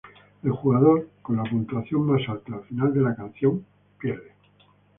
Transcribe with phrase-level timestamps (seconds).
[0.41, 3.63] El jugador con la puntuación más alta al final de la canción
[4.01, 4.19] gana.